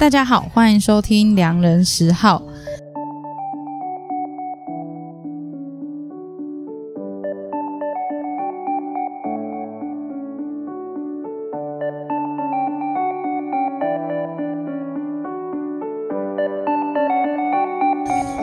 [0.00, 2.40] 大家好，欢迎收听良人十号。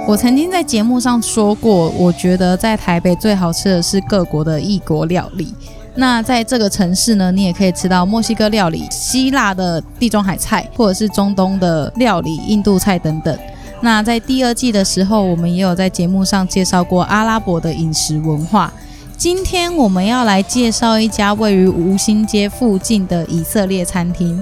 [0.07, 5.55] 我曾经在节目上说过，我觉得在台北最好吃的是各国的异国料理。
[5.99, 13.35] 那在这个城市呢，你也可以吃到墨西哥料理、希腊的地中海菜，或者是中东的料理、印度菜等等。
[13.81, 18.71] 那在第二季的时候，我们也有在节目上介绍过阿拉伯的饮食文化。
[19.17, 24.41] 今天我们要来介绍一家位于吴兴街附近的以色列餐厅。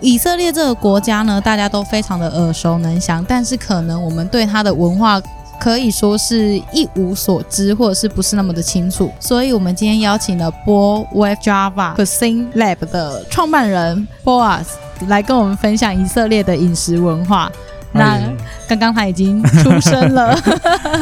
[0.00, 5.20] 以色列这个国家呢，大家都非常的耳熟能详，但是可能我们对它的文化
[5.60, 9.12] 可以说是一无所知，或者是不是那么的清楚。
[9.20, 14.66] 所以，我们今天邀请了 Bo Web Java Cuisine Lab 的创办人 Boaz
[15.08, 17.50] 来跟我们分享以色列的饮食文化。
[17.90, 18.20] 那
[18.68, 20.38] 刚刚他已经出生了。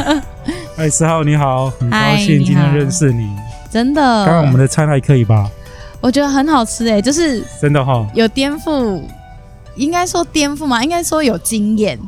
[0.77, 3.29] 哎，拾号你好，很高兴今天认识你。
[3.71, 5.51] 真的，刚刚我们的餐还可以吧？
[6.01, 9.03] 我觉得很好吃哎，就是真的哈，有颠覆，
[9.75, 10.85] 应该说颠覆吗？
[10.85, 11.99] 应该说有惊艳，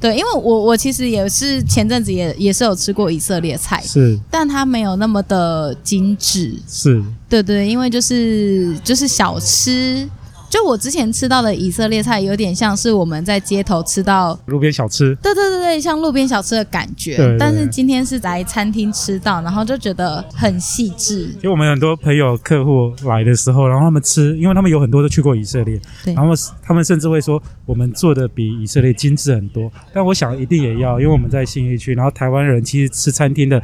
[0.00, 10.08] 对，因为我我其实也是前阵子也也是有吃过以色列菜，是，但它没有那么的精致，是，对对，因为就是就是小吃。
[10.50, 17.16] 就我之前吃到的以色列菜，有点像是我们在街头吃到路边小吃，对对对对，像路边小吃的感觉。
[17.16, 21.32] 对对对，但是今天是来餐厅吃到，然后就觉得很细致。
[21.40, 29.70] 就我们很多朋友客户来的时候，然后他们吃，因为他们有很多都去过以色列，对，然后他们甚至会说我们做的比以色列精致很多。
[29.94, 33.62] 但我想一定也要，因为我们在新义区，然后台湾人其实吃餐厅的。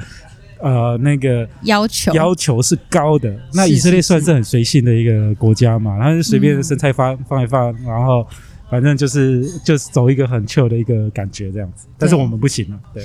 [0.61, 3.35] 呃，那个要求要求是高的。
[3.53, 8.27] 那以色列算是很随性的一个国家嘛，然后就随便生菜放放一放，然后
[8.71, 11.87] 反正就是就是走一个很 chill 的一个感觉这样子。
[11.99, 13.05] 但是我们不行了，对。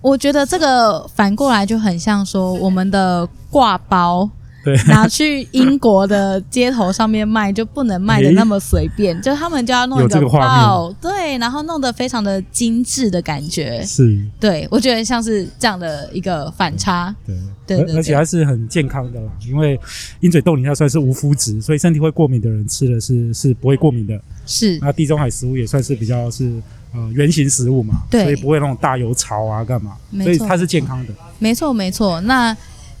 [0.00, 4.28] 我觉得这个反过来就很像说我们的挂包。
[4.64, 17.36] 对， 拿去英国的街头上面卖，就不能卖的那么随便，欸、就他们就要弄一个包，对，然后弄得非常的精致的感觉，是，对，我觉得像是这样的一个反差，对，
[17.66, 19.78] 对，对，对，而且还是很健康的啦，因为
[20.20, 26.50] 鹰嘴豆泥它算是无麸质，所以身体会过敏的人吃的是是不会过敏的，是，那地中海食物也算是比较是
[26.94, 29.92] 呃圆形食物嘛，对，所以不会那种大油炒啊干嘛，
[30.22, 32.56] 所以它是健康的，没错没错，那。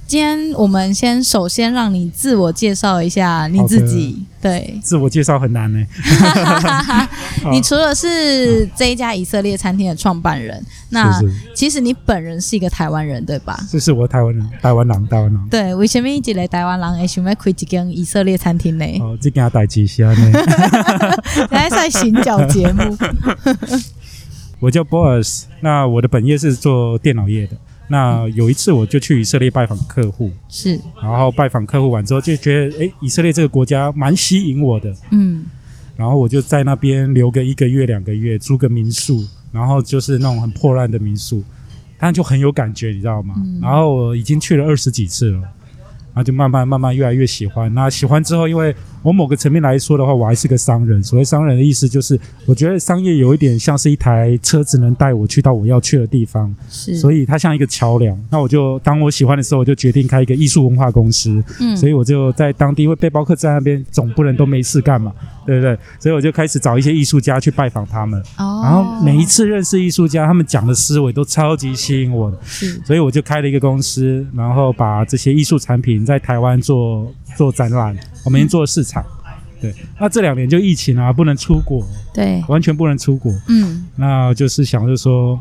[0.06, 4.22] 今天我们先首先让你自我介绍一下你自己。
[4.40, 5.82] 对，自我介绍很难呢。
[7.50, 11.18] 你除了是这一家以色列餐厅的创办人，那
[11.54, 13.58] 其实你本人是一个台湾人，对吧？
[13.70, 15.48] 这是我台湾人，台湾人，台湾人。
[15.50, 18.84] 对，为什么一直来台湾人会想要开一间以色列餐厅呢？
[19.00, 20.32] 哦，这件代志是安尼。
[21.50, 22.96] 来在寻找节目。
[24.60, 27.56] 我叫 Boaz，那我的本业是做电脑业的。
[27.88, 35.44] 那有一次我就去以色列拜访客户，是，然后拜访客户完之后就觉得，诶，以色列这个国家蛮吸引我的，嗯，
[35.96, 41.42] 然后我就在那边留个一个月两个月，租个民宿，然后就是那种很破烂的民宿，
[41.98, 43.34] 但就很有感觉，你知道吗？
[43.38, 45.40] 嗯，然后我已经去了二十几次了。
[46.14, 47.74] 然后就慢慢慢慢越来越喜欢。
[47.74, 48.72] 那喜欢之后，因为
[49.04, 51.00] 我某个层面来说的话，我还是个商人。
[51.04, 56.52] 所谓商人的意思就是，我觉得商业有一点像是一台车子，能带我去到我要去的地方。
[56.70, 58.18] 是，所以它像一个桥梁。
[58.30, 61.42] 那我就当我喜欢的时候，我就决定开一个艺术文化公司。
[61.60, 65.12] 嗯，所以我就在当地，因为背包客在那边总不能都没事干嘛，
[65.44, 65.76] 对不对？
[65.98, 68.18] 所以我就开始找一些艺术家去拜访他们。
[68.38, 72.38] 哦，然后每一次认识艺术家，他们讲的思维都超级吸引我的。
[72.44, 76.04] 是，所以我就开了一个公司，然后把这些艺术产品。
[76.04, 79.04] 在台湾做做展览，我们已经做了市场，
[79.60, 79.74] 对。
[79.98, 83.32] 那这两年就疫情啊，不能出国，对，完全不能出国。
[83.48, 85.38] 嗯，那就是想着说，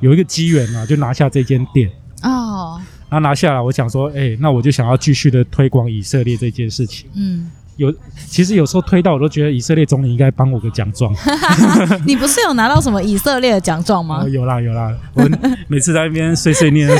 [0.00, 1.90] 有一个机缘嘛，就拿下这间店。
[2.22, 7.08] 哦，然后拿下来，我想说，哎、欸，那我就想要继续的推广以色列这件事情。
[7.14, 7.50] 嗯。
[7.78, 7.94] 有，
[8.28, 11.14] 其实有时候推到我都觉得以色列总理应该颁我个奖状。
[12.04, 14.22] 你不是有拿到什么以色列的奖状吗？
[14.24, 15.22] 哦，有啦有啦，我
[15.68, 16.90] 每次在那边碎碎念，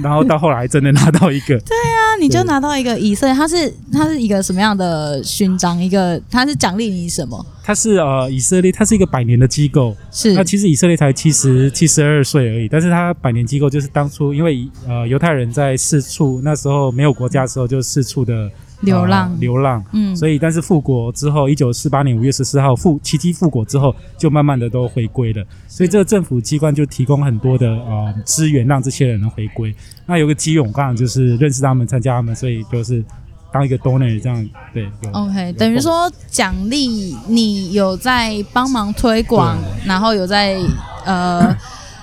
[0.00, 1.58] 然后到后来真的拿到一个。
[1.58, 5.82] 对啊，你就拿到一个以色列，它是它是一个什么样的勋章？
[5.82, 7.44] 一个它是奖励你什么？
[7.64, 9.96] 它是呃以色列，它是一个百年的机构。
[10.12, 18.48] 是，那其实以色列才七十七十二岁而已，但是它百年机构就是当初因为呃犹太人在四处那时候没有国家的时候就四处的。
[18.80, 25.44] 流浪，呃、流浪，嗯，所以但是复国之后，一九四八年五月十四号复奇迹复国之后，就慢慢的都回归了。
[25.68, 29.74] 所以这个政府机关就提供很多的呃资源，让这些人能回归。
[30.06, 33.04] 那有个机缘，我刚好就是认识他们，参加他们，所以就是
[33.52, 40.56] 当一个 donor 这样，对，OK，等于说奖励你有在帮忙推广，然后有在
[41.04, 41.56] 呃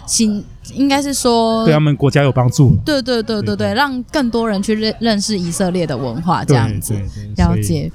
[0.05, 0.43] 行，
[0.73, 6.93] 应该是说对他们国家有帮助，对对对对对，让更多人去认认识以色列的文化这样子，
[7.37, 7.91] 了解。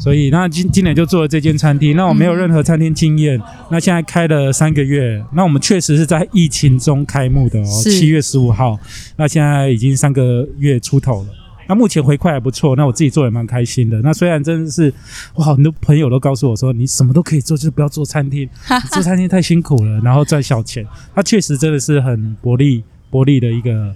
[0.00, 3.42] 所以那今今年就做了这间餐厅，那我没有任何餐厅经验，嗯、
[3.72, 8.78] 那现在开了三个月，那我们确实是在疫情中开幕的哦，七月十五号，
[9.16, 11.28] 那现在已经三个月出头了，
[11.68, 14.00] 那目前回馈还不错，那我自己做也蛮开心的。
[14.00, 14.92] 那虽然真的是，
[15.34, 18.48] 哇，很多朋友都告诉我说，你什么都可以做，就是不要做餐厅，
[18.90, 20.84] 做餐厅太辛苦了，然后赚小钱。
[21.14, 23.94] 它确实真的是很薄利薄利的一个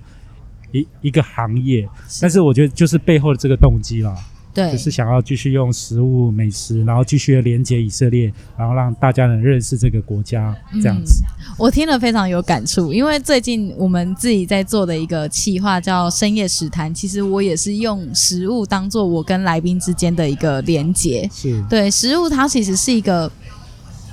[0.73, 1.89] 一一个行业，
[2.21, 4.15] 但是我觉得就是背后的这个动机啦。
[4.55, 11.23] 对，就是想要继续用食物美食，然后继续连接以色列，然后让大家能认识这个国家，这样子。
[11.25, 21.29] 嗯，我听了非常有感触，因为最近我们自己在做的一个企划叫深夜食谈，其实我也是用食物当做我跟来宾之间的一个连接。
[21.33, 23.33] 是，对，食物它其实是一个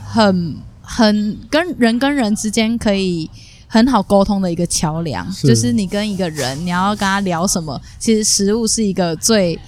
[0.06, 3.30] 很很跟人跟人之间可以
[3.68, 9.60] 很好沟通的一个桥梁，是就是你跟一个人，你要跟他聊什么，其实食物是一个最。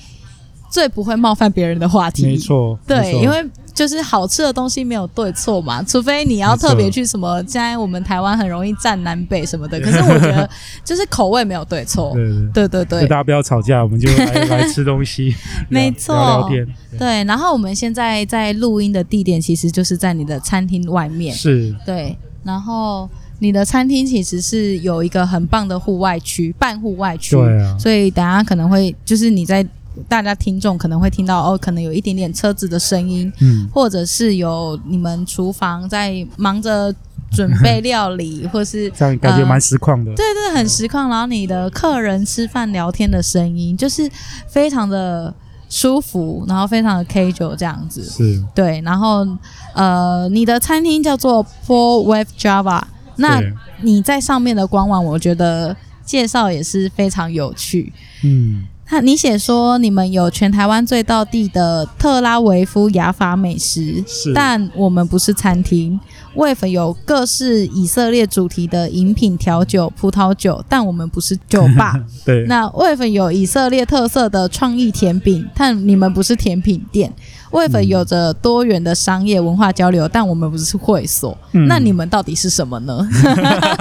[0.71, 10.49] 最不会冒犯别人的话题，没错，对，因为就是好吃的东西没有对错嘛，除非你要特别去什么，现在我们台湾很容易站南北什么的， 可是我觉得
[10.85, 12.13] 就是口味没有对错，
[12.53, 13.01] 对对对。
[13.01, 15.35] 对，大家不要吵架，我们就来来吃东西，
[15.67, 23.09] 没错，聊聊天，对，然后我们现在在录音的地点其实就是在你的餐厅外面，是，对，然后
[23.39, 29.67] 你的餐厅其实是有一个很棒的户外区，半户外区，对啊，所以等下可能会就是你在。
[30.07, 36.93] 大家听众可能会听到哦，可能有一点点车子的声音，嗯，或者是有你们厨房在忙着
[37.31, 41.09] 准备料理， 或是这样感觉蛮实况的，对对，很实况。
[41.09, 44.09] 然后你的客人吃饭聊天的声音，就是
[44.47, 45.33] 非常的
[45.69, 48.81] 舒服，然后非常的 casual 这样子，是，对。
[48.81, 49.27] 然后
[49.73, 52.81] 呃，你的餐厅叫做 Paul With Java，
[53.17, 53.41] 那
[53.81, 57.91] 你在上面的官网，我觉得介绍也是非常有趣，
[58.23, 58.63] 嗯。
[58.91, 64.03] 那你写说你们有全台湾最道地的特拉维夫雅法美食，
[64.35, 65.97] 但我们不是餐厅。
[66.35, 71.99] Wave 有各式以色列主题的饮品、调酒、葡萄酒，但我们不是酒吧。
[72.25, 72.45] 对。
[72.47, 77.11] 那 Wave 有以色列特色的创意甜品，但你们不是甜品店。
[77.51, 81.37] Wave 有着多元的商业文化交流，但我们不是会所。
[81.51, 83.05] 嗯、那你们到底是什么呢？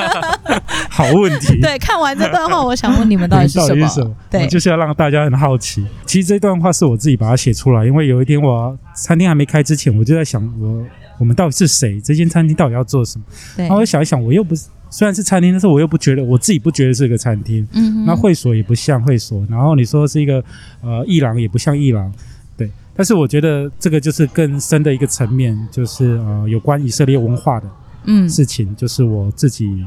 [0.90, 1.60] 好问题。
[1.62, 3.86] 对，看完这段话，我想问你们到底是什么？
[3.86, 5.86] 什么对，就是要让大家很好奇。
[6.04, 10.84] 其实这段话是我自己把它写出来，因为有一天我餐厅还没开之前，我就在想我。
[11.20, 12.00] 我们到底是谁？
[12.00, 13.24] 这间餐厅到底要做什么？
[13.54, 13.66] 对。
[13.66, 17.64] 然后我想一想，我又不是，虽然是餐厅，但是我又不觉得，我自己不觉得是个餐厅。
[17.72, 18.04] 嗯哼。
[18.06, 20.42] 那会所也不像会所，然后你说是一个
[20.80, 22.10] 呃艺廊，也不像艺廊，
[22.56, 22.70] 对。
[22.96, 27.68] 但是我觉得这个就是更深的一个层面，就是呃有关以色列文化的
[28.04, 29.84] 嗯事情，嗯、就是我自己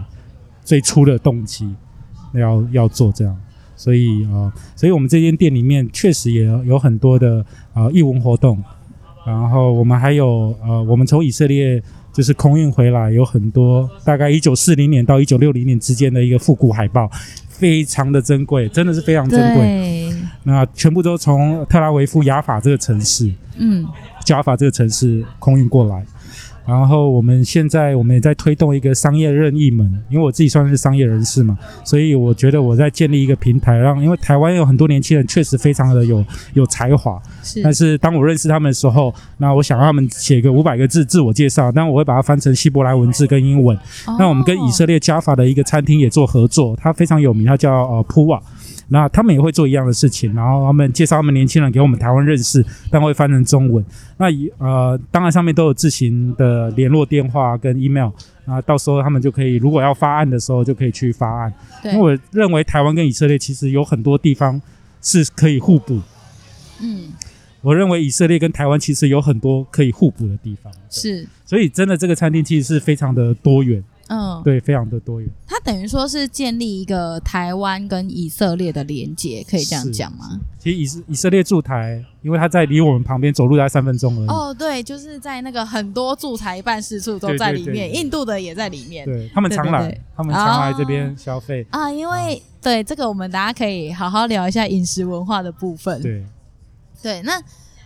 [0.64, 1.68] 最初的动机
[2.34, 3.36] 要要做这样，
[3.76, 7.44] 所以啊、呃，所以我们这间店里面确实也有很多的
[7.74, 8.64] 呃艺文活动。
[9.26, 11.82] 然后我们还有呃，我们从以色列
[12.12, 17.10] 就是空运回来，有很多大概一九四零年到一九六零年之间的一个复古海报，
[17.50, 20.14] 非常的珍贵，真的是非常珍贵。
[20.44, 23.88] 那全部都从特拉维夫雅法这个城市，嗯，
[24.28, 26.06] 雅法这个城市空运过来。
[26.66, 36.24] 然后我们现在我们也在推动一个商业任意门，因为我自己算是商业人士嘛，所以我觉得我在建立一个平台，让因为台湾有很多年轻人确实非常的有
[36.54, 37.62] 有才华，是。
[37.62, 43.76] 但是当我认识他们的时候，那我想让他们写个五百个字自我介绍，但我会把它翻成希伯来文字跟英文。
[44.06, 48.42] 哦、那我们跟以色列加法的一个餐厅也做合作，它非常有名，它叫呃普瓦。
[48.90, 53.84] 那他们也会做一样的事情，然后他们介绍他们年轻人给我们台湾认识，但会翻成中文。
[54.18, 58.10] 那呃，当然上面都有自行的联络电话跟 email，
[58.46, 61.54] 啊到时候他们就可以，如果要发案的时候就可以去发案。
[61.82, 64.62] 对因为我认为台湾跟以色列其实有很多地方
[65.02, 66.02] 是可以互补。
[66.82, 67.10] 嗯，
[67.62, 70.72] 我认为以色列跟台湾其实有很多可以互补的地方。
[70.90, 73.84] 是，所以真的这个餐厅其实是非常的多元。
[74.14, 75.28] 嗯，对，非常的多元。
[75.48, 80.40] 它等于说是建立一个台湾跟以色列的连接，可以这样讲吗？
[80.60, 84.28] 其实以色以色列驻台，因为它在离我们旁边走路大概三分钟而已。
[84.28, 89.04] 哦，对，就是在那个很多驻台办事处都在里面，对对对对，印度的也在里面。
[89.04, 91.92] 对，他们常来，他们常来这边消费啊。
[91.92, 96.00] 因为、啊、对这个，我们大家可以好好聊一下饮食文化的部分。
[96.04, 96.24] 对，
[97.02, 97.42] 对，那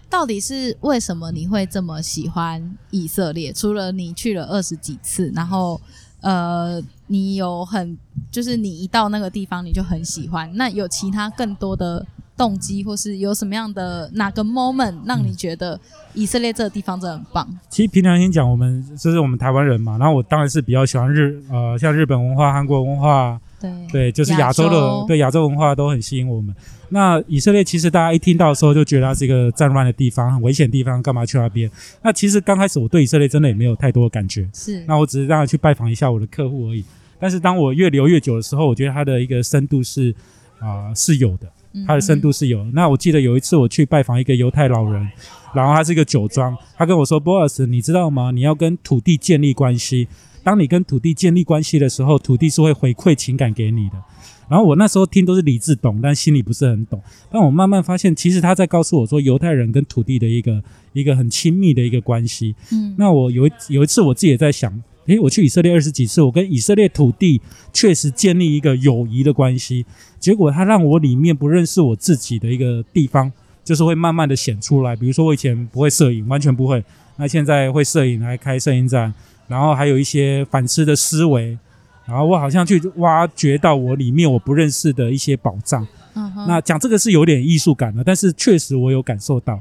[0.10, 3.54] 到底是为什么你会这么喜欢以色列？
[3.54, 5.80] 除了你去了二十几次，然后。
[6.22, 7.98] 呃，你有很，
[8.32, 10.52] 就是你一到那个地方你就很喜欢。
[10.56, 12.06] 那有其他更多的
[12.36, 15.80] 动机，或是有什么样的哪个 moment 让你觉得
[16.14, 17.48] 以色列这个地方真的很棒？
[17.70, 23.40] 其实平常先讲，我们就是我们台湾人嘛，然后我当然是比较喜欢日呃，像日本文化、韩国文化。
[23.60, 26.56] 对对，就是亚洲的对亚洲文化都很吸引我们。
[26.90, 31.70] 那以色列其实大家一听到的时候就觉得它是一个战乱的地方，很危险的地方，干嘛去那边？
[32.04, 34.48] 那其实刚开始我对以色列真的也没有太多的感觉。
[34.54, 36.86] 是，那我只是让他去拜访一下我的客户而已。
[37.20, 40.14] 但是当我越留越久的时候，我觉得它的一个深度是
[40.60, 41.52] 啊、呃、是有的，
[41.88, 42.72] 它的深度是有的。
[42.74, 45.10] 那我记得有一次我去拜访一个犹太老人，
[45.56, 48.30] 然后他是一个酒庄，他跟我说：“Boaz，你知道吗？
[48.30, 50.08] 你要跟土地建立关系。”
[50.48, 54.02] 当你跟土地建立关系的时候，土地是会回馈情感给你的。
[54.48, 57.04] 然后我那时候听都是理智懂，但心里不是很懂。
[57.30, 60.64] 但我慢慢发现，其实他在告诉我说，犹太人跟土地的一个
[60.94, 62.56] 一个很亲密的一个关系。
[62.72, 67.42] 嗯，那我有一有一次我自己也在想，诶，我去以色列二十几次，我跟以色列土地
[67.74, 69.86] 确实建立一个友谊的关系。
[70.18, 73.30] 结果他让我里面不认识我自己的一个地方，
[73.68, 74.96] 就是会慢慢的显出来。
[74.96, 76.82] 比如说我以前不会摄影，完全不会，
[77.18, 79.14] 那现在会摄影，来开摄影展。
[79.50, 81.58] 然后还有一些反思的思维，
[82.06, 85.86] 然后我好像去挖掘到我里面我不认识的一些宝藏。
[86.14, 86.48] 嗯哼。
[86.48, 89.60] 那讲这个是有点艺术感的，但是确实我有感受到。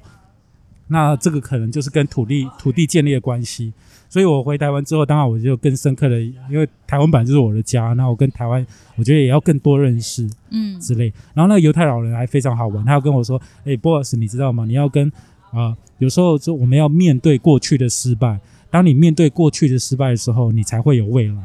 [0.89, 3.73] 那这个可能就是跟土地土地建立的关系。
[4.09, 8.65] 所以我回台湾之后，当然我就更深刻的，因为台湾本来就是我的家，那我跟台湾，
[8.95, 11.13] 我觉得也要更多认识，嗯，之类。
[11.35, 14.65] 然后那个犹太老人还非常好玩，他要跟我说：“诶，boss，你知道吗？
[14.65, 15.09] 你要跟
[15.51, 18.39] 啊、呃，有时候就我们要面对过去的失败。”
[18.71, 21.43] 当你面对过去的失败的时候，你才会有未来。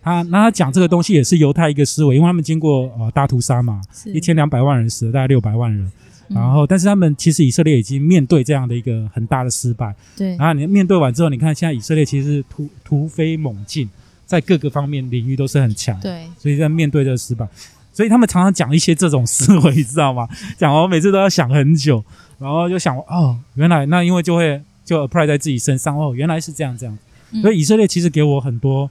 [0.00, 5.90] 他那他讲这个东西也是犹太一个思维，因为他们经过呃大屠杀嘛，一千两百万人死了，大概六百万人。
[6.28, 9.94] 然后，但是他们其实以色列已经面对这样的一个很大的失败。
[10.16, 10.36] 对。
[10.36, 13.88] 然后你面对完之后，你看现在以色列其实突突飞猛进，
[14.24, 15.98] 在各个方面领域都是很强。
[16.00, 16.26] 对。
[16.38, 17.48] 所以在面对这个失败，
[17.92, 20.28] 所以他们常常讲一些这种思维，你知道吗？
[20.56, 22.04] 讲我每次都要想很久，
[22.38, 24.62] 然后就想哦，原来那因为就会。
[24.86, 26.96] 就 apply 在自己身上哦，原来是这样这样，
[27.42, 28.88] 所以以色列其实给我很多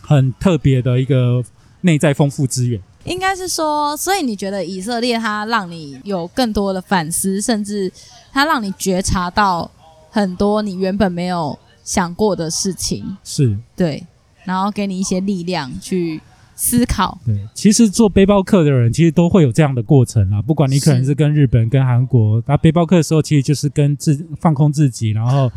[0.00, 1.44] 很特别的一个
[1.82, 2.80] 内在丰富资源。
[3.04, 7.92] 应该是说，所以你觉得以色列它让你有更多的反思，甚至
[8.32, 9.70] 它让你觉察到
[10.10, 14.06] 很多你原本没有想过的事情，是对，
[14.44, 16.20] 然后给你一些力量去。
[16.54, 20.40] 思考对，其实做背包客的人其实都会有这样的过程啊。
[20.40, 25.50] 不管你可能是跟日本、跟韩国，那背包客的时候，其实就是跟自放空自己，然后，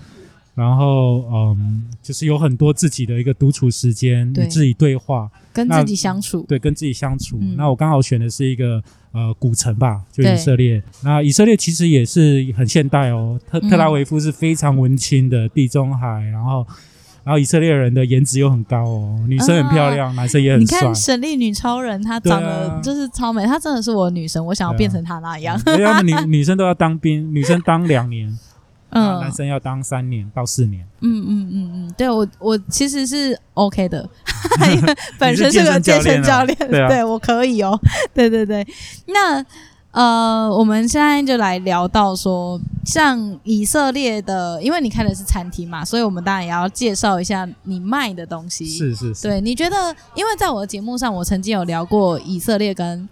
[0.56, 7.38] 然后嗯，就是有很多自己的一个独处时间，与自己对话，跟自己相处，对，跟自己相处。
[7.42, 8.82] 嗯、那我刚好选的是一个
[9.12, 10.82] 呃古城吧，就以色列。
[11.04, 16.66] 那以色列其实也是很现代哦，特特拉维夫是非常文青的，地中海，然后。
[17.26, 20.78] 然后以色列人的颜值又很高哦，女生很漂亮，啊、男生也很帅。
[20.78, 25.60] 你看神力女超人，她长得就是超美，她、啊、真的是我的女神，我想要变成她那样。
[26.06, 28.32] 女 女生都要当兵，女生当两年，
[28.96, 30.86] 嗯，男生要当三年到四年。
[31.02, 34.10] 嗯嗯嗯嗯，对我我其实是 OK 的，
[34.76, 37.80] 因为本身是个健身教练，对，啊、对我可以哦。
[38.14, 38.66] 对对对，
[39.08, 39.46] 那。
[39.92, 48.66] 呃，我们现在就来聊到说，像以色列的，因为你开的是餐厅嘛，所以我们当然也要介绍一下你卖的东西。
[48.66, 49.22] 是是是。
[49.22, 53.08] 对，你觉得，因为在我的节目上，我曾经有聊过以色列跟。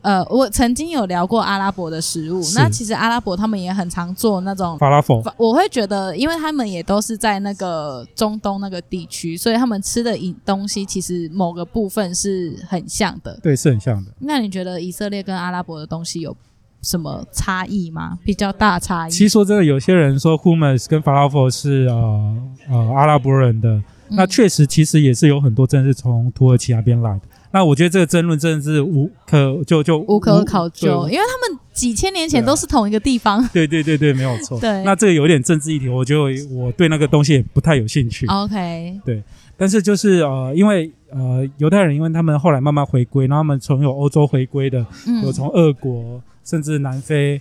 [0.00, 5.20] 呃，我曾经有聊过阿拉伯的食物，那其实阿拉伯他们也很常做那种法拉佛。
[5.36, 13.38] 我会觉得，因为他们也都是在那个中东那个地区，所以他们吃的饮东西其实某个部分是很像的。
[13.42, 14.12] 对，是很像的。
[14.20, 16.34] 那你觉得以色列跟阿拉伯的东西有
[16.80, 18.18] 什么差异吗？
[18.24, 19.10] 比较大差异？
[19.10, 22.36] 其实说真的，有些人说 hummus 跟法拉佛是呃
[22.70, 27.22] 呃阿拉伯人的，嗯、那确实其实也是有很多真的是从土耳其那边来的。
[27.50, 33.42] 那我觉得这个争论真的是无可就就无可考究，因为他们几千年前都是同一个地方。
[33.52, 34.58] 对对对对，没有错。
[34.60, 36.20] 对，那这个有点政治议题，我觉得
[36.54, 38.26] 我对那个东西也不太有兴趣。
[38.26, 39.00] OK。
[39.04, 39.22] 对，
[39.56, 47.40] 但是就是呃，因为呃，犹太人因为他们后来慢慢回归，然后他们从有欧洲回归的，嗯、有从俄国甚至南非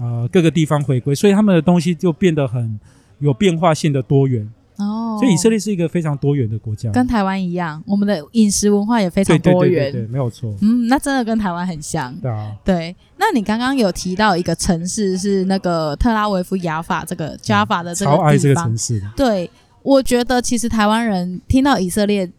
[0.00, 2.80] 呃各个地方回归，所以他们的东西就变得很
[3.20, 4.50] 有变化性的多元。
[5.16, 10.54] 哦，所以以色列是一个非常多元的国家，跟台湾一样，我们的饮食文化也非常多元，对，对，对，对，对，没有错。
[10.60, 12.14] 嗯，那真的跟台湾很像。
[12.16, 12.94] 对啊，对。
[13.18, 19.06] 那你刚刚有提到一个城市是那个特拉维夫雅法这个 Jaffa 的这个地方，超爱这个城市的。
[19.16, 19.50] 对，
[19.82, 22.30] 我觉得其实台湾人听到以色列，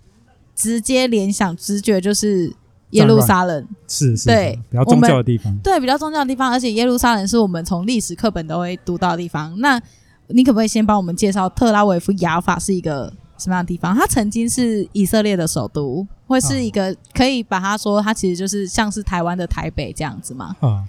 [0.56, 2.54] 直接联想直觉就是
[2.92, 9.60] 耶路撒冷，是是，对，比较宗教的地方，对，比较宗教的地方，而且耶路撒冷是我们从历史课本都会读到的地方。
[9.60, 9.82] 那
[10.30, 13.96] 你可不可以先帮我们介绍特拉维夫雅法是一个什么样的地方？
[13.96, 20.56] 它曾经是以色列的首都，会是一个可以把它说，它其实就是像是台湾的台北这样子吗？
[20.60, 20.84] 啊，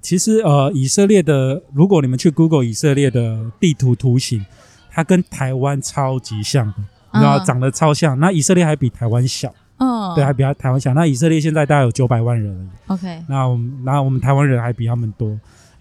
[0.00, 4.44] 其实呃，以色列的，如果你们去 Google 以色列的地图图形，
[4.90, 6.74] 它跟台湾超级像的，
[7.12, 8.18] 然后长得超像。
[8.20, 10.94] 那以色列还比台湾小，嗯，对，还比台湾小。
[10.94, 12.68] 那以色列现在大概有九百万人而已。
[12.94, 15.36] OK，那我们，那我们台湾人还比他们多。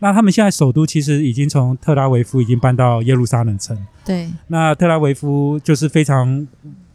[0.05, 3.75] 那他们现在首都其实已经从特拉维夫已经搬到耶路撒冷城。
[4.05, 6.47] 对，那特拉维夫就是非常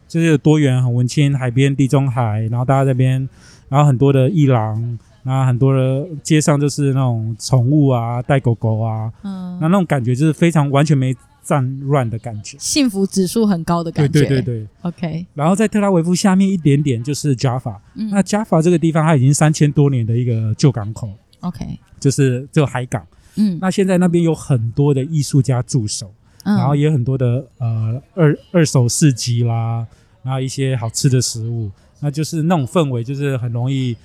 [0.06, 3.28] 就是多元、很文青，海边、地中海，然后大家这边，
[3.68, 11.12] 然后很多的伊朗，然后很多的街上就是那种宠物啊，带狗狗啊，嗯，那那种感觉就是非常完全没
[11.42, 14.20] 战乱的感觉，幸福指数很高的感觉。
[14.20, 15.26] 对对对对，OK。
[15.34, 21.66] 然后在特拉维夫下面一点点就是 Jaffa，嗯，那 Jaffa 这个地方它已经三千多年的一个旧港口，OK，
[22.00, 26.12] 就是这个海港，嗯，那现在那边有很多的艺术家驻守，
[26.44, 29.86] 嗯，然后也有很多的呃二二手市集啦，
[30.22, 33.96] 然后一些好吃的食物，那就是那种氛围就是很容易。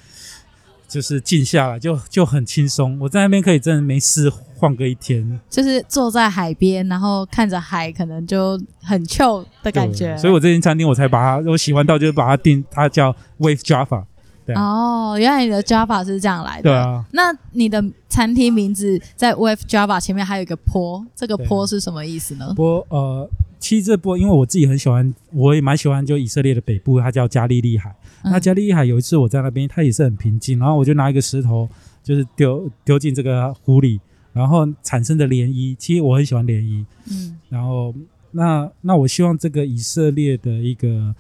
[0.87, 10.15] 就是静下来就就很轻松，我在那边可以真的没事晃个一天，就是坐在海边，然后看着海，可能就很 chill 的感觉。
[10.15, 14.05] 所以我这间餐厅我才把它，我喜欢到就是把它定，它叫 Wave Jaffa。
[14.45, 16.63] 对哦，原来你的 Jaffa 是这样来的。
[16.63, 22.53] 对啊，那你的餐厅名字在 Wave Jaffa 前面还有一个坡，这个坡是什么意思呢？
[22.55, 23.29] 坡呃。
[23.57, 27.89] 其实这波，因为我自己很喜欢，我也蛮喜欢，就以色列的北部，它叫加利利海。
[28.23, 31.67] 嗯、那加利利海有一次我在那边，它也是很平静，然后我就拿一个石头，
[32.03, 33.99] 就是丢丢进这个湖里，
[34.33, 35.75] 然后产生的涟漪。
[35.79, 36.85] 其实我很喜欢涟漪。
[37.09, 37.39] 嗯。
[37.49, 37.91] 然后，
[38.31, 41.15] 那那我希望这个以色列的一个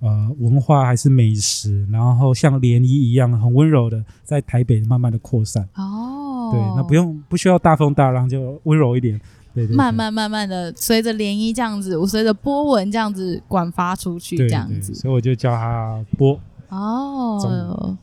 [0.00, 5.68] 呃文化还是美食，然后像涟漪一样很温柔的在台北慢慢的扩散。
[5.74, 6.50] 哦。
[6.50, 9.20] 对，那不用不需要大风大浪，就温柔一点。
[9.54, 16.38] 对对对，慢慢慢慢的随着涟漪这样子，我随着波纹这样子广发出去，这样子，所以我就叫它波。
[16.68, 17.96] 哦，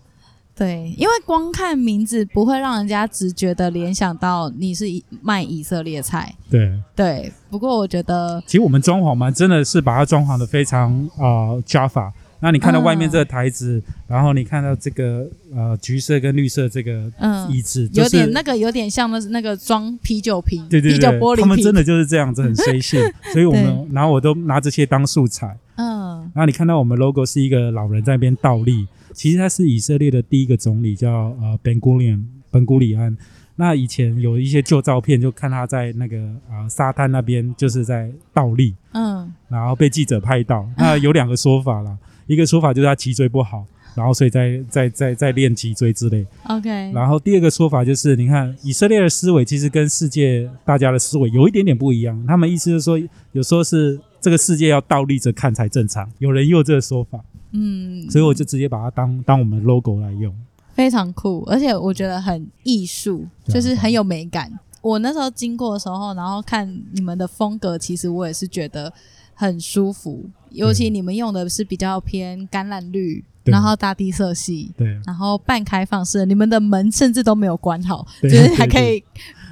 [0.55, 4.85] 对，因为光看名字不会让人家直觉的联想到你是
[5.21, 6.33] 卖以色列菜。
[6.50, 6.71] 对。
[6.95, 12.12] 对，不过我觉得，其实我们装潢嘛，真的是把它装潢的非常啊、呃、Jaffa。
[12.39, 17.12] 那你看到外面这个台子，嗯、然后你看到这个呃橘色跟绿色这个
[17.49, 23.01] 椅子，嗯，有点那个有点像那那个装啤酒瓶，对对对，啤酒玻璃瓶，他们真的就是这样子很随性，
[23.34, 33.17] 所以我们然后我都拿这些当素材，嗯，然后你看到我们 logo 是一个老人在那边倒立，其实他是以色列的第一个总理叫呃 Ben Gurion 本古里安，
[33.56, 36.17] 那以前有一些旧照片就看他在那个
[36.49, 41.97] 啊、呃、沙滩那边就是在倒立，嗯，然后被记者拍到， 那有两个说法啦。
[42.28, 46.25] 一个说法就是他脊椎不好，然后所以在在在在练脊椎之类。
[46.49, 46.69] OK。
[46.91, 52.25] 然后第二个说法就是，你看以色列的思维其实跟世界大家的思维有一点点不一样。
[52.28, 52.97] 他们意思是说，
[53.32, 56.10] 有时候是这个世界要倒立着看才正常。
[56.17, 57.23] 有人用这个说法，
[57.58, 60.36] 嗯，所以我就直接把它当当我们 logo 来用，
[60.74, 64.52] 非常酷，而且我觉得很艺术，就是很有美感。
[64.82, 68.91] 我那时候经过的时候，然后看你们的风格，其实我也是觉得
[69.34, 70.30] 很舒服。
[70.52, 79.04] 尤其你们用的是比较偏橄榄绿，然后大地色系，对，然后半开放式，你们的门甚至都没有关好，就是还可以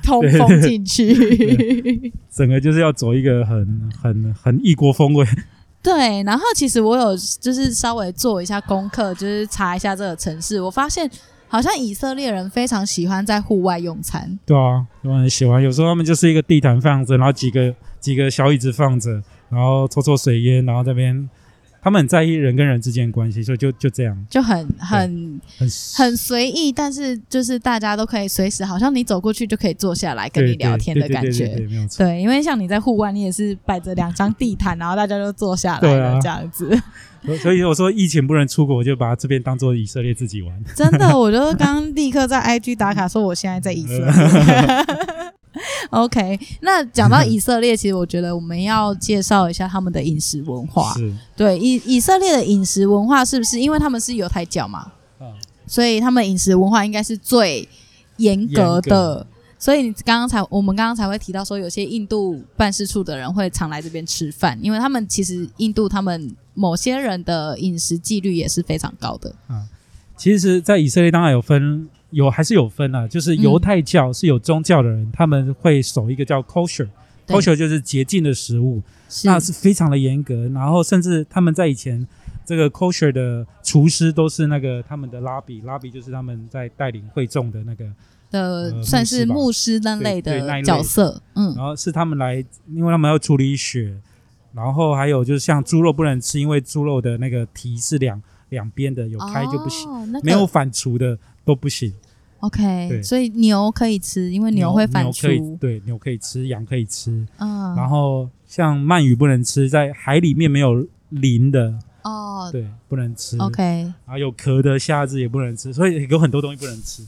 [0.04, 2.14] 通风进去。
[2.30, 5.26] 整个就是要走一个很很很异国风味。
[5.84, 11.08] 对，然后其实我有就是稍微做一下功课，就是查一下这个城市，我发现
[11.48, 14.40] 好像以色列人非常喜欢在户外用餐。
[14.46, 15.62] 对啊，我很喜欢。
[15.62, 19.22] 有时候他们就是一个地毯放着，然后几个几个小椅子放着。
[19.50, 21.30] 然后抽抽水烟，然后这边
[21.84, 31.48] 他们很在意人跟人之间的关系，所以就就这样，就很很很很随意，但是就是大家都可以随时，好像你走过去就可以坐下来跟你聊天的感觉。
[31.98, 36.82] 对，因为像你在户外，你也是摆着两张地毯，然后大家都坐下来了这样子。
[37.42, 40.64] 所以我说疫情不能出国，我就把这边当做以色列自己玩。
[40.76, 44.08] 真的，我就刚刚立刻在 IG 打卡说我现在在以色列。
[45.94, 50.92] OK，那讲到 以色列，其实我觉得我们要介绍一下他们的饮食文化。
[50.94, 53.60] 是，对，以以色列的饮食文化是不是？
[53.60, 55.28] 因为他们是犹太教嘛，嗯，
[55.68, 57.68] 所以他们饮食文化应该是最
[58.18, 58.90] 严格的。
[58.90, 59.28] 格
[59.60, 69.34] 所以你刚刚才我们刚刚才会提到说，有些印度办事处的人会常来这边吃饭，因为他们其实印度他们某些人的饮食纪律也是非常高的。
[69.48, 69.66] 嗯，
[70.18, 71.88] 其实，在以色列当然有分。
[72.14, 80.48] 有还是有分啊，就是犹太教是有宗教的人，嗯、他们会守一个叫 kosher，kosher 就是洁净的食物，是那是非常的严格。
[80.50, 82.08] 然后甚至他们在以前，
[82.46, 87.86] 这个 kosher 的厨师都是那个他们的拉比，拉比就是他们在带领会众的那个
[88.30, 91.22] 的，呃、算是牧师那类的角色。
[91.36, 92.36] 嗯，然后是他们来，
[92.74, 93.94] 因为他们要处理血，
[94.54, 98.22] 然后还有就是像猪肉不能吃，因为猪肉的那个蹄是两
[98.54, 101.92] 两边的，有开就不行，哦那个、没有反刍的都不行。
[102.40, 105.58] OK，所以牛可以吃，因为牛会反刍。
[105.58, 107.26] 对，牛可以吃，羊可以吃。
[107.38, 113.38] 嗯，然后像鳗鱼不能吃，在海里面没有鳞的哦，对，不能吃。
[113.38, 113.64] OK，
[114.06, 117.02] 然后有壳的虾子也不能吃，所以有很多东西不能吃。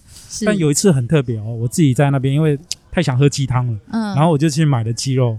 [0.45, 2.57] 但有一次很特别哦，我自己在那边，因为
[2.89, 5.37] 太想喝鸡汤了，嗯，然后我就去买了鸡肉，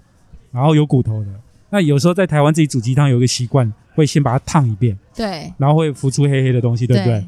[0.52, 1.28] 然后有骨头的。
[1.70, 7.20] 那有时候在台湾自己煮鸡汤有一个习惯，会先把它烫一遍，对，然后会浮出黑黑的东西，对不对？
[7.20, 7.26] 对，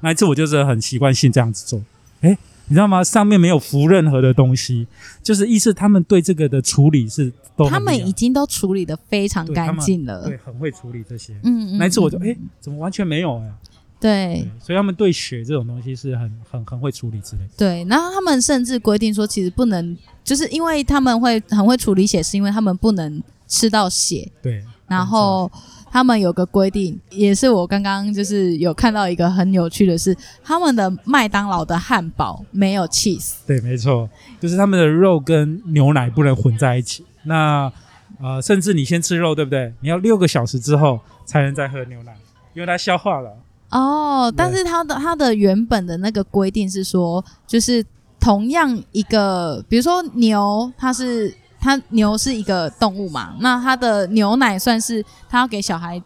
[0.00, 1.80] 那一次我就是很习惯性这样子做，
[2.20, 3.04] 哎，你知道吗？
[3.04, 4.86] 上面没有浮任何的东西，
[5.22, 11.34] 就是意思他们对这个的处理是都他们已经都处理得非常干净了，对，很会处理这些。
[11.42, 13.52] 嗯嗯，那一次我就哎，怎么完全没有诶？
[13.70, 17.50] 对，对，所以他们对血这种东西是很很很会处理之类的。
[17.56, 23.22] 对，然后他们甚至规定说，其实不能，就是因为他们会很会处理血，是因为他们不能。
[23.46, 25.48] 吃到血，对，然后
[25.92, 34.08] 他们有个规定，也是我刚刚就是有看到一个很有趣的是，他们的麦当劳的汉堡没有 cheese，对，没错，
[34.40, 37.04] 就是他们的肉跟牛奶不能混在一起。
[37.24, 37.70] 那
[38.18, 39.74] 呃，甚至你先吃肉，对不对？
[39.80, 42.16] 你要六个小时之后才能再喝牛奶，
[42.54, 43.30] 因为它消化了。
[43.70, 47.84] 哦，但是它的它的原本的那个规定是说，就是
[48.20, 51.34] 同样一个，比如说牛，它是。
[51.66, 55.98] 它牛是一个动物嘛，那它的牛奶算是它要给小孩，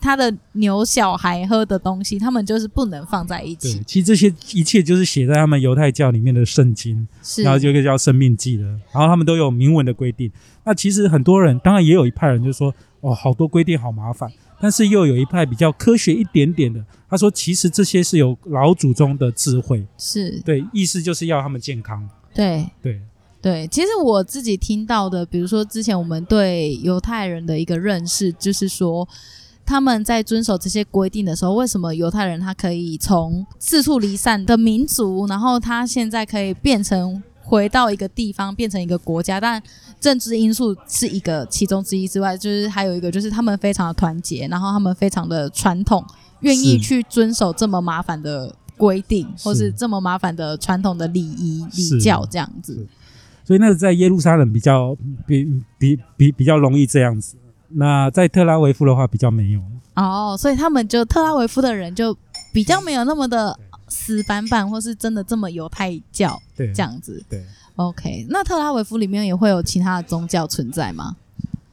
[0.00, 3.74] 它的牛小孩喝的东西，他们就是不能放在一起。
[3.74, 10.30] 对，其实这些一切就是写在他们犹太教里面的圣经，是，然后就一个叫《生命记》的，然后他们都有明文的规定。
[10.62, 14.30] 那其实很多人，当然也有一派人就说，哦，好多规定好麻烦，
[14.62, 22.08] 但是又有一派比较科学一点点的，他说其实这些是有老祖宗的智慧，是对，意思就是要他们健康。
[22.32, 23.00] 对对。
[23.42, 29.08] 对，其实我自己听到的，比如说之前我们对犹太人的一个认识，就是说
[29.66, 39.40] 他们在遵守这些规定的时候，为什么犹太人他可以从四处离散的民族，然后他现在可以变成回到一个地方，变成一个国家？
[39.40, 39.62] 但
[40.00, 46.04] 政治因素是一个其中之一之外，就是还有一个就是他们非常的团结，然后他们非常的传统，
[46.40, 52.86] 愿意去遵守这么麻烦的规定，是或是这么麻烦的传统的礼仪礼教这样子。
[53.44, 55.46] 所以那是在耶路撒冷比较比
[55.78, 57.36] 比比比较容易这样子，
[57.70, 59.60] 那在特拉维夫的话比较没有。
[59.94, 62.16] 哦，所以他们就特拉维夫的人就
[62.52, 63.58] 比较没有那么的
[63.92, 67.22] 死板板，或是真的这么犹太教对这样子。
[67.28, 67.44] 对
[67.76, 68.26] ，，OK。
[68.30, 71.14] 那特拉维夫里面也会有其他的宗教存在吗？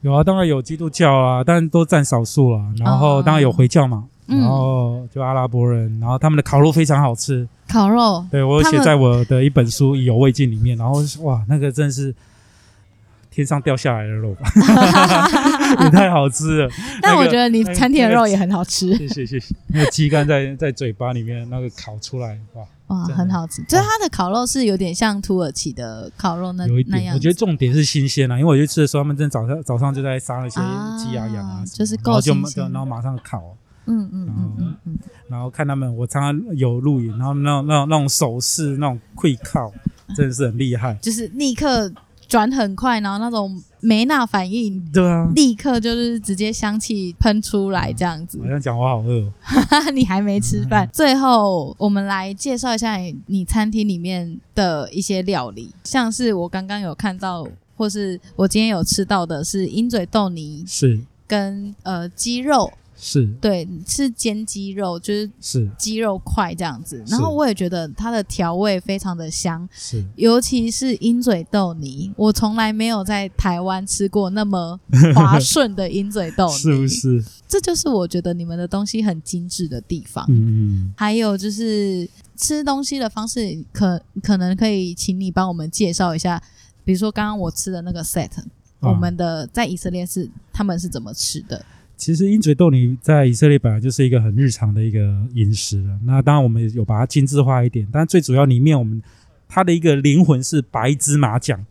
[0.02, 2.62] 有啊，当然有基督教啊，但都占少数了。
[2.78, 3.96] 然后当然有回教嘛。
[3.96, 7.48] 哦然后就阿拉伯人，然后他们的烤肉非常好吃。
[7.66, 10.78] 烤肉，对，我写在我的一本书《意犹未尽》里面。
[10.78, 12.14] 然后哇，那个真是
[13.30, 14.36] 天上掉下来的肉，
[15.84, 16.70] 也太好吃了。
[17.00, 18.94] 但我觉得你餐厅的肉也很好吃。
[18.96, 19.54] 谢谢谢谢。
[19.68, 23.62] 那个鸡肝在在嘴巴里面那个烤出来，哇哇，很好吃。
[23.62, 27.14] 就是它的烤肉是有点像土耳其的烤肉那那样。
[27.14, 30.60] 我觉得重点是新鲜啊，因为我去吃的时候，他们真的早上早上就在杀那些
[30.98, 33.56] 鸡啊羊啊，就是够新鲜，然后马上烤。
[33.86, 39.72] 嗯嗯嗯嗯嗯，然后看他们，我常常有录影，然后那种那种那种手势，那种跪靠，
[40.14, 40.94] 真的是很厉害。
[41.00, 41.90] 就是立刻
[42.30, 48.40] 转很快，然后那种没那反应，对啊，立刻就是直接香气喷出来这样子。
[48.40, 49.28] 好像讲我好饿，
[49.92, 50.88] 你还没吃饭。
[50.92, 57.44] 最后，我们来介绍一下你餐厅里面的一些料理，像是我刚刚有看到，
[57.76, 62.72] 或是我今天有吃到的是鹰嘴豆泥，是跟呃鸡肉。
[63.02, 67.02] 是对，是煎鸡肉，就是是鸡肉块这样子。
[67.08, 74.78] 然后我也觉得它的调味非常的香，是尤其是鹰嘴豆泥，我从来没有在台湾吃过那么
[75.16, 77.24] 滑顺的鹰嘴豆泥，是不是？
[77.48, 80.24] 这就是我觉得你们的东西很精致的地方。
[80.28, 80.94] 嗯嗯。
[80.96, 86.40] 还有就是吃东西的方式，可可能可以请你帮我们介绍一下，
[86.84, 88.30] 比如说刚刚我吃的那个 set，
[88.80, 91.64] 啊，我们的在以色列是他们是怎么吃的？
[92.00, 95.98] 其实鹰嘴豆泥在以色列本来就是一个很日常的一个饮食了。
[96.06, 99.02] 那当然我们有把它精致化一点，但最主要里面我们
[99.46, 101.62] 它的一个灵魂是白芝麻酱。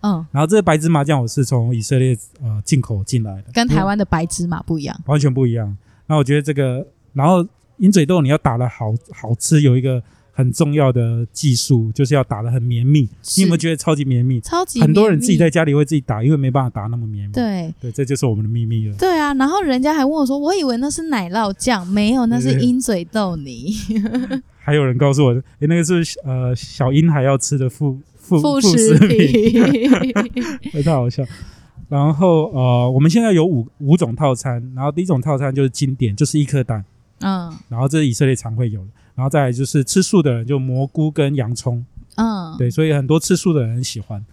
[0.00, 5.76] 嗯，然后这个白芝麻酱我是从以色列呃进口进来的，跟台湾的白芝麻不一样，完全不一样。
[6.08, 7.46] 那我觉得这个，然后
[7.76, 10.02] 鹰嘴豆你要打得好好吃，有一个。
[10.36, 14.38] 很重要的技术就是要打得很绵密，你有没有觉得超级绵密？
[14.42, 17.32] 超级很多人自己在家里会自己打，因为没办法打那么绵密。
[17.32, 18.94] 对对，这就是我们的秘密了。
[18.98, 23.72] 对啊，然后人家还问我说：“我以为那是奶酪酱，没有，那是鹰嘴豆泥。
[24.62, 29.62] ”还有人告诉我：“诶，那个是呃小婴孩要吃的副副副食品。”
[30.84, 31.24] 太好笑。
[31.88, 36.84] 然后呃，我们现在有五五种套餐，然后第一种套餐就是经典，就是一颗蛋。
[37.20, 41.84] 嗯，然后这是以色列常会有的，然后再来就是吃素的人就蘑菇跟洋葱，
[42.16, 44.24] 嗯，对，所以很多吃素的人很喜欢。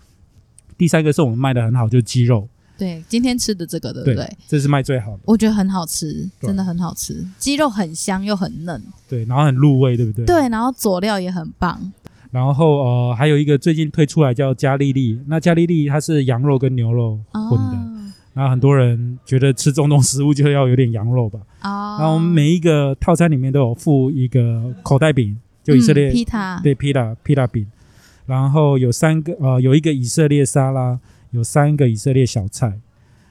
[0.78, 2.48] 第三个是我们卖的很好，就是鸡肉。
[2.76, 4.16] 对，今天吃的这个对不对？
[4.16, 5.20] 对，这是卖最好的。
[5.26, 7.26] 我觉得很好吃，真的很好吃。
[7.38, 10.26] 鸡肉很香又很嫩，对，然后很入味，对不对？
[10.26, 11.94] 对，然后佐料也很棒。
[12.32, 17.78] 然后呃，还有一个最近推出来叫加利利，那加利利它是羊肉跟牛肉混的。
[17.78, 17.93] 哦、
[18.34, 21.40] 然后很多人觉得吃中东食物就要有点羊肉吧。
[21.64, 21.98] 哦。
[22.00, 27.66] 然后我们每一个套餐里面都有附一个口袋饼，就以色列、嗯、皮塔，对皮塔皮塔饼。
[28.26, 31.00] 然后有三个呃，有一个以色列沙拉。
[31.34, 32.80] 有三个以色列小菜，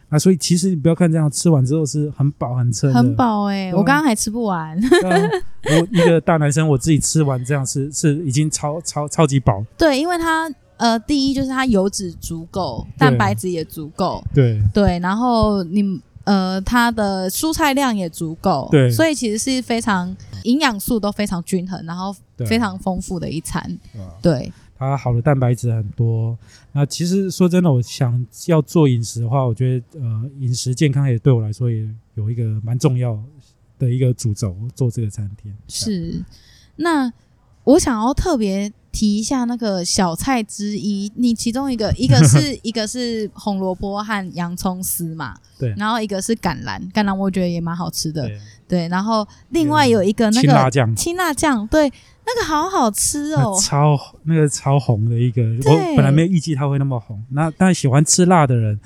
[0.08, 3.74] 那所以其实你不要看这样，吃完之后是很饱很撑，很饱哎、欸！
[3.74, 4.76] 我刚刚还吃不完。
[5.70, 9.64] 我一个大男生，我自己吃完这样是是已经超超超级饱。
[9.78, 10.50] 对，因为它
[10.82, 22.12] 呃，第一就是它油脂足够，蛋白质也足够，对对，然后你呃，它的蔬菜量也足够，对，所以其实是非常营养素都非常均衡，然后
[22.48, 23.78] 非常丰富的一餐，
[24.20, 24.52] 对。
[24.76, 26.36] 它好的蛋白质很多。
[26.72, 33.16] 那其实说真的，我想要做饮食的话，我觉得呃，饮食健康也对我来说也有一个蛮重要
[33.78, 35.54] 的一个主轴，做这个餐厅。
[35.68, 36.20] 是。
[36.74, 37.12] 那
[37.62, 45.34] 我想要特别提一下那个小菜之一，你其中一个 一个是一个是红萝卜和洋葱丝嘛？
[45.58, 45.74] 对。
[45.76, 48.28] 然后一个是橄榄，橄榄我觉得也蛮好吃的。
[48.28, 48.38] 对。
[48.68, 48.88] 对。
[48.88, 51.92] 然后另外有一个那个青辣酱，青辣酱对。
[52.24, 57.20] 那个好好吃哦，超那个超红的一个，我本来没有预计它会那么红。
[57.30, 58.78] 那但喜欢吃辣的人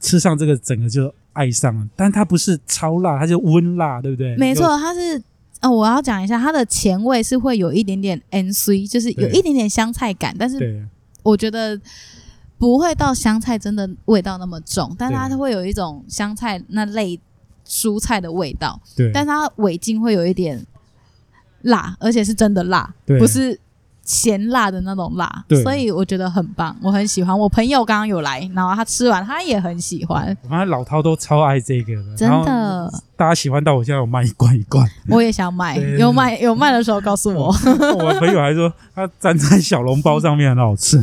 [0.00, 1.84] 吃上这个，整个就爱上了。
[1.96, 4.36] 但它不是超辣，它是温辣，对不对？
[4.36, 5.20] 没错，它是
[5.62, 10.86] 呃、哦，我要讲一下，它的前味是会有一点点 N C，就是有一点点香菜感，但是
[11.22, 11.80] 我觉得
[12.58, 17.18] 不会到香菜真的味道那么重，但它会有一种香菜那类
[17.66, 18.78] 蔬菜的味道。
[18.94, 20.66] 对，但它尾劲会有一点。
[21.64, 23.56] 辣，而且是真的辣，对不是
[24.04, 27.38] 咸辣的那种辣，所以我觉得很棒，我很喜欢。
[27.38, 30.36] 我朋友刚刚有来，然后他吃完，他也很喜欢。
[30.42, 32.92] 我发现老涛都超爱这个的，真的。
[33.14, 37.54] 大家喜欢到我现在有卖一罐一罐，我也想买，有卖有卖的时候告诉我。
[37.94, 40.98] 我朋友还说他粘在小笼包上面很好吃，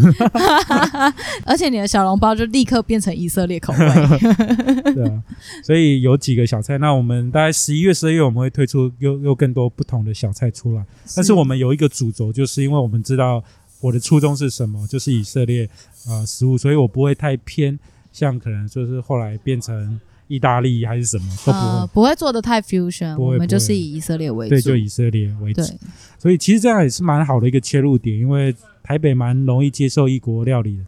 [1.45, 3.79] 而且你的小笼包就立刻变成以色列口味。
[4.93, 5.23] 对啊，
[5.63, 10.81] 所以有几个小菜，那我们大概十一月、十二月我们会推出又又更多不同的小菜出来。
[11.05, 13.41] 是但是我们有一个主轴，就是因为我们知道
[13.79, 15.69] 我的初衷是什么，就是以色列
[16.07, 17.79] 呃食物，所以我不会太偏，
[18.11, 20.01] 像可能就是后来变成。
[20.29, 25.63] 意大利还是什么都不会，呃、不会做的太 fusion，我们就是以以色列为主，对，就以色列为主。
[25.63, 25.75] 对
[26.19, 30.83] 所以其实这样也是蛮好的一个切入点，因为台北蛮容易接受异国料理的。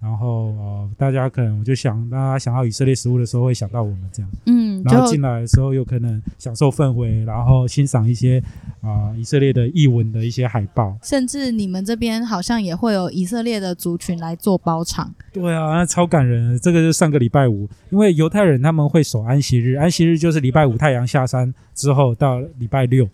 [0.00, 4.30] 然后呃，大家可能我就想，大家想到以色列食物的时候，会想到我们这样。
[4.46, 8.42] 嗯，然后进来的时候，有可能享受氛围，然后欣赏一些
[8.82, 10.96] 啊、呃、以色列的译文的一些海报。
[11.02, 15.12] 甚至你们这边好像也会有以色列的族群来做包场。
[15.32, 16.58] 对啊，那超感人。
[16.58, 23.08] 这个是上个礼拜五，因为犹太人他们会守安息日，安息日就是礼拜五太阳下山之后到礼拜六。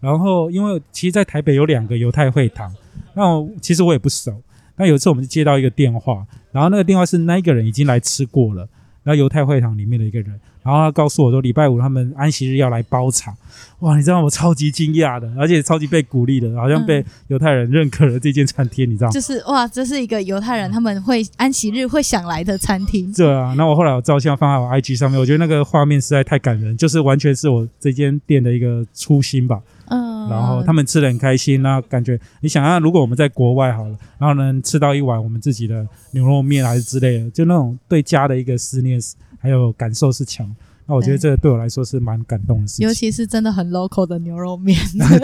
[0.00, 2.74] 然后因为其实，在台北有两个犹太会堂，
[3.14, 3.22] 那
[3.60, 4.32] 其实我也不熟。
[4.76, 8.66] 那有一次我们就接到一个电话，然后那个电话是那一个人已经来吃过了，
[9.02, 10.28] 然后犹太会堂里面的一个人，
[10.62, 13.34] 然后他告诉我说礼拜五他们安息日要来包场，
[13.80, 19.12] 哇，你知道我超级惊讶的，而且超级被鼓励的，好像被犹太人认可了这间餐厅，你知道吗？
[19.12, 23.10] 就是哇，这是一个犹太人他们会安息日会想来的餐厅。
[23.12, 29.60] 对啊，那我后来我照相放在我 IG 上面，我觉得那个画面实在太感人，就是完全是我这间店的一个初心吧。
[29.90, 39.00] 嗯，然后他们吃的很开心，那感觉你想啊，如果我们在国外好了，然后能吃到一碗我们自己的牛肉面还是之类的，就那种对家的一个思念
[39.38, 40.48] 还有感受是强。
[40.86, 44.76] 那我觉得这个对我来说是蛮感动的事情， 尤其是真的很 local 的牛肉面。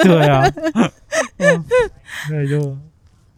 [0.03, 0.49] 对啊，
[2.29, 2.77] 对，就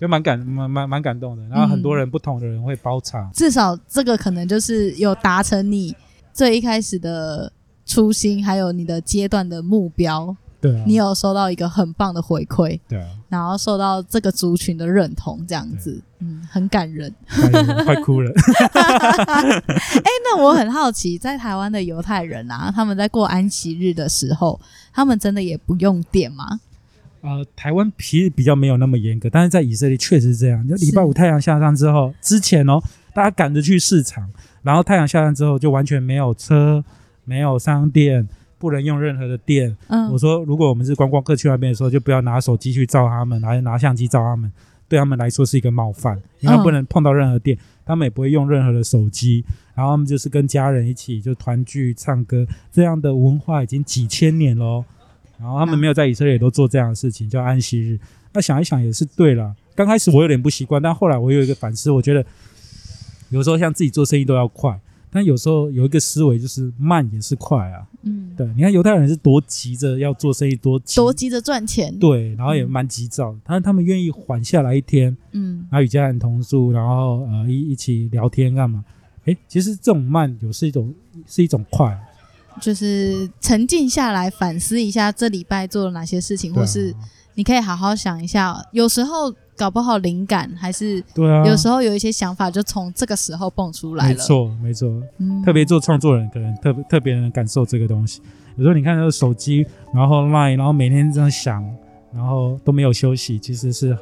[0.00, 1.42] 就蛮感蛮蛮蛮感动的。
[1.48, 5.94] 然后很多人不同的人会包场，至少这个可能就是有达成你
[6.32, 7.50] 最一开始的
[7.86, 10.36] 初心，还有你的阶段的目标。
[10.60, 17.14] 对啊，你有收到一个很棒的回馈，对啊，然后受到这个族群的认同，这样子，嗯，很感人，
[17.84, 18.32] 快哭了。
[18.74, 24.60] 哎、欸，那我很好奇，在台湾的犹太人啊，他们在过安息日的时候，
[24.92, 26.60] 他们真的也不用电吗？
[27.20, 30.66] 呃，台湾其实比较没有那么严格，但是在以色列确实是这样。
[30.66, 32.80] 就礼拜五太阳下山之后，之前哦，
[33.14, 34.28] 大家赶着去市场，
[34.62, 36.84] 然后太阳下山之后就完全没有车，
[37.24, 38.28] 没有商店。
[38.58, 39.76] 不能用任何的电。
[39.86, 44.52] 嗯，我说，如果我们是观光客去那边的时候，就不要拿手机去照他们，还是拿相机照他们，
[44.88, 49.44] 对他们来说是一个冒犯，因为不能碰到任何电，嗯、他们也不会用任何的手机，
[49.74, 54.84] 然后他们就是跟家人一起就团聚唱歌，这样的文化已经几千年喽。
[55.38, 57.98] 然后他们没有在以色列都做这样的事情，叫安息日。
[58.32, 59.54] 那想一想也是对了。
[59.76, 62.26] 刚开始我有点不习惯，但后来我有一个反思，我觉得
[63.30, 64.76] 有时候像自己做生意都要快，
[65.10, 67.86] 但有时候有一个思维就是慢也是快啊。
[68.02, 78.84] 嗯，对，你看犹太人是多急着要做生意，多急多急着赚钱，对，然后也蛮急躁，但是他们愿意缓下来一天，嗯，然后与家人同住，然后呃一一起聊天干嘛？
[79.24, 80.94] 哎，其实这种慢有是一种
[81.26, 81.98] 是一种快，
[82.62, 86.94] 就是沉静下来反思一下这礼拜做了哪些事情，或是
[87.38, 89.32] 你可以好好想一下，有时候。
[89.58, 94.10] 搞不好灵感还是对啊，有时候有一些想法就从这个时候蹦出来了。
[94.10, 98.22] 没错，没错，嗯，特别做创作人可能特别特别能感受这个东西。
[98.54, 101.68] 有时候你看那个手机，然后 Line，然后每天这样想，
[102.14, 103.98] 然后都没有休息，其实是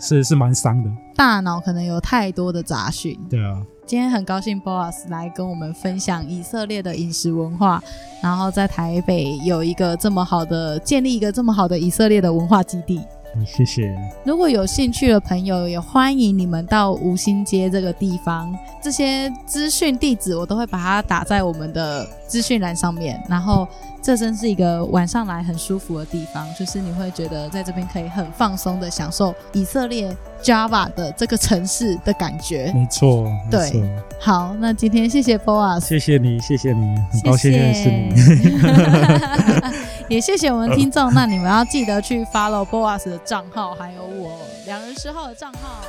[0.00, 0.90] 是是蛮伤的。
[1.14, 3.18] 大脑可能有太多的杂讯。
[3.28, 7.80] 对啊，今天很高兴 Boas 来跟我们分享以色列的饮食文化，
[8.20, 13.00] 然后在台北有一个这么好的建立一个这么好的以色列的文化基地。
[13.46, 13.96] 谢谢。
[14.24, 18.52] 如果有兴趣的朋友，也欢迎你们到吴兴街这个地方。
[18.82, 23.22] 这些资讯地址我都会把它打在我们的资讯栏上面。
[23.28, 23.68] 然后，
[24.06, 32.70] 这真是一个晚上来很舒服的地方，就是你会觉得在这边可以很放松的享受以色列 Jaffa 的这个城市的感觉。
[32.72, 33.82] 没错，对。
[34.20, 38.14] 好，那今天谢谢 Boas，谢谢你，谢谢你，很高兴认识你。
[40.08, 45.80] 也谢谢我们听众，那你们要记得去 follow Boas 的账号，还有我两人十号的账号。